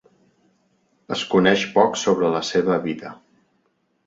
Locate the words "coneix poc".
1.33-2.01